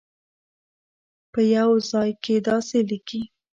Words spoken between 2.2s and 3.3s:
کې داسې لیکي.